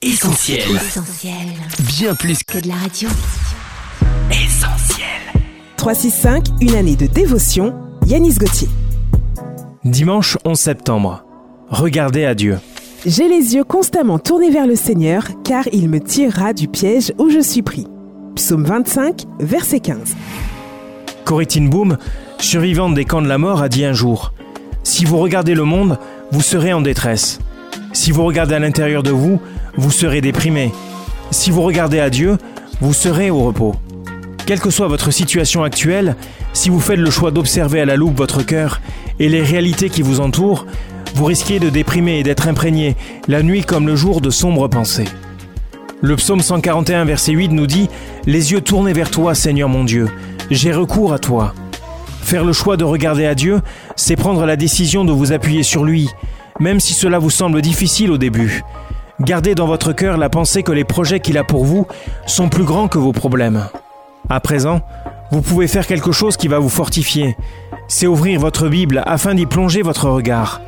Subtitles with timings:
[0.00, 0.60] Essentiel.
[0.76, 1.34] Essentiel.
[1.98, 3.08] Bien plus Que de la radio.
[4.30, 5.06] qu'essentiel.
[5.76, 7.74] 365, une année de dévotion,
[8.06, 8.68] Yanis Gauthier.
[9.84, 11.24] Dimanche 11 septembre.
[11.68, 12.60] Regardez à Dieu.
[13.06, 17.28] J'ai les yeux constamment tournés vers le Seigneur, car il me tirera du piège où
[17.28, 17.88] je suis pris.
[18.36, 20.14] Psaume 25, verset 15.
[21.24, 21.98] Corintine Boom,
[22.38, 24.32] survivante des camps de la mort, a dit un jour
[24.84, 25.98] Si vous regardez le monde,
[26.30, 27.40] vous serez en détresse.
[27.98, 29.40] Si vous regardez à l'intérieur de vous,
[29.76, 30.70] vous serez déprimé.
[31.32, 32.38] Si vous regardez à Dieu,
[32.80, 33.74] vous serez au repos.
[34.46, 36.14] Quelle que soit votre situation actuelle,
[36.52, 38.80] si vous faites le choix d'observer à la loupe votre cœur
[39.18, 40.64] et les réalités qui vous entourent,
[41.16, 42.94] vous risquez de déprimer et d'être imprégné,
[43.26, 45.08] la nuit comme le jour, de sombres pensées.
[46.00, 47.88] Le psaume 141, verset 8 nous dit
[48.26, 50.08] Les yeux tournés vers toi, Seigneur mon Dieu,
[50.52, 51.52] j'ai recours à toi.
[52.22, 53.60] Faire le choix de regarder à Dieu,
[53.96, 56.08] c'est prendre la décision de vous appuyer sur lui,
[56.60, 58.62] même si cela vous semble difficile au début.
[59.20, 61.86] Gardez dans votre cœur la pensée que les projets qu'il a pour vous
[62.26, 63.66] sont plus grands que vos problèmes.
[64.28, 64.80] À présent,
[65.30, 67.36] vous pouvez faire quelque chose qui va vous fortifier.
[67.88, 70.60] C'est ouvrir votre Bible afin d'y plonger votre regard.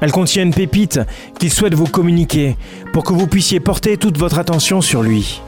[0.00, 1.00] Elle contient une pépite
[1.38, 2.56] qu'il souhaite vous communiquer
[2.92, 5.42] pour que vous puissiez porter toute votre attention sur lui.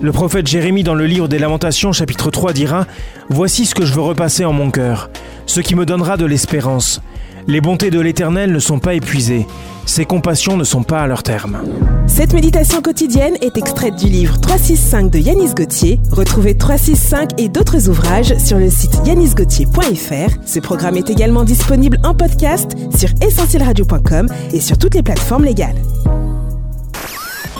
[0.00, 2.86] Le prophète Jérémie dans le livre des Lamentations chapitre 3 dira
[3.28, 5.10] Voici ce que je veux repasser en mon cœur,
[5.46, 7.00] ce qui me donnera de l'espérance.
[7.46, 9.46] Les bontés de l'Éternel ne sont pas épuisées,
[9.84, 11.58] ses compassions ne sont pas à leur terme.
[12.06, 16.00] Cette méditation quotidienne est extraite du livre 365 de Yanis Gauthier.
[16.10, 20.36] Retrouvez 365 et d'autres ouvrages sur le site yanisgauthier.fr.
[20.46, 25.76] Ce programme est également disponible en podcast sur essentielradio.com et sur toutes les plateformes légales.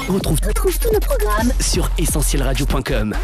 [0.08, 3.14] On retrouve, Retrouve tous nos programmes sur essentielradio.com.